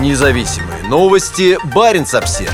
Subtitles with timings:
[0.00, 1.56] Независимые новости.
[1.74, 2.52] Барин обсерва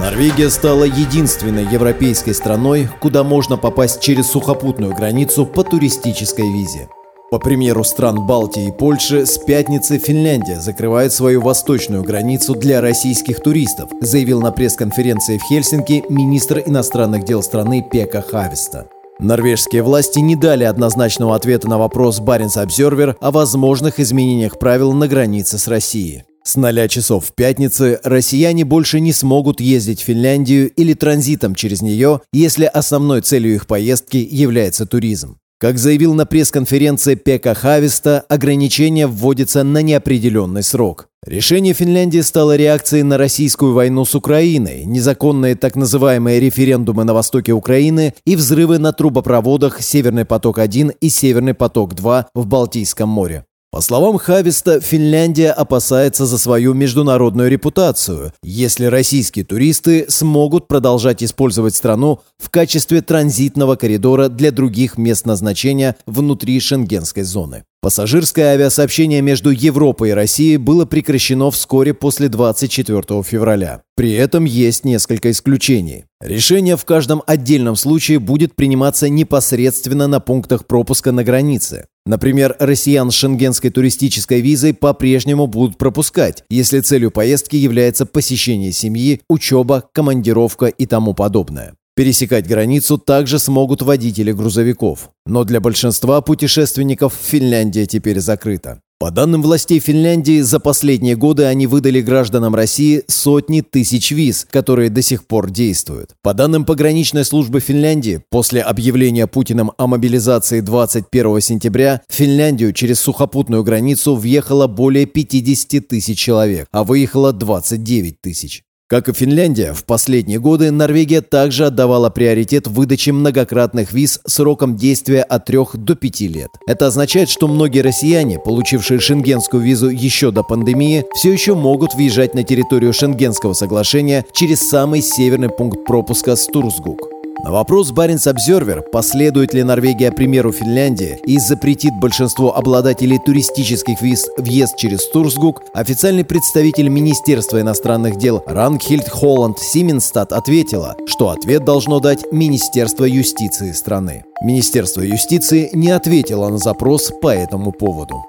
[0.00, 6.88] Норвегия стала единственной европейской страной, куда можно попасть через сухопутную границу по туристической визе.
[7.30, 13.40] По примеру стран Балтии и Польши, с пятницы Финляндия закрывает свою восточную границу для российских
[13.42, 18.86] туристов, заявил на пресс-конференции в Хельсинки министр иностранных дел страны Пека Хависта.
[19.18, 25.08] Норвежские власти не дали однозначного ответа на вопрос Баренц Обзервер о возможных изменениях правил на
[25.08, 26.24] границе с Россией.
[26.44, 31.80] С 0 часов в пятницы россияне больше не смогут ездить в Финляндию или транзитом через
[31.82, 35.38] нее, если основной целью их поездки является туризм.
[35.58, 41.08] Как заявил на пресс-конференции Пека Хависта, ограничение вводится на неопределенный срок.
[41.24, 47.52] Решение Финляндии стало реакцией на российскую войну с Украиной, незаконные так называемые референдумы на востоке
[47.52, 53.46] Украины и взрывы на трубопроводах «Северный поток-1» и «Северный поток-2» в Балтийском море.
[53.76, 61.74] По словам Хависта, Финляндия опасается за свою международную репутацию, если российские туристы смогут продолжать использовать
[61.74, 67.64] страну в качестве транзитного коридора для других мест назначения внутри шенгенской зоны.
[67.82, 73.82] Пассажирское авиасообщение между Европой и Россией было прекращено вскоре после 24 февраля.
[73.94, 76.06] При этом есть несколько исключений.
[76.22, 81.88] Решение в каждом отдельном случае будет приниматься непосредственно на пунктах пропуска на границе.
[82.06, 89.20] Например, россиян с шенгенской туристической визой по-прежнему будут пропускать, если целью поездки является посещение семьи,
[89.28, 91.74] учеба, командировка и тому подобное.
[91.96, 95.10] Пересекать границу также смогут водители грузовиков.
[95.24, 98.80] Но для большинства путешественников Финляндия теперь закрыта.
[98.98, 104.88] По данным властей Финляндии, за последние годы они выдали гражданам России сотни тысяч виз, которые
[104.88, 106.14] до сих пор действуют.
[106.22, 112.98] По данным пограничной службы Финляндии, после объявления Путиным о мобилизации 21 сентября, в Финляндию через
[113.00, 118.62] сухопутную границу въехало более 50 тысяч человек, а выехало 29 тысяч.
[118.88, 125.22] Как и Финляндия, в последние годы Норвегия также отдавала приоритет выдаче многократных виз сроком действия
[125.22, 126.50] от 3 до 5 лет.
[126.68, 132.34] Это означает, что многие россияне, получившие шенгенскую визу еще до пандемии, все еще могут въезжать
[132.34, 137.15] на территорию Шенгенского соглашения через самый северный пункт пропуска Стурсгук.
[137.44, 144.26] На вопрос Баренц Обзервер, последует ли Норвегия примеру Финляндии и запретит большинство обладателей туристических виз
[144.36, 152.00] въезд через Турсгук, официальный представитель Министерства иностранных дел Рангхильд Холланд Сименстад ответила, что ответ должно
[152.00, 154.24] дать Министерство юстиции страны.
[154.42, 158.24] Министерство юстиции не ответило на запрос по этому поводу.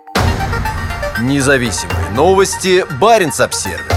[1.21, 2.85] Независимые новости.
[2.99, 3.96] Баренц Обсервер.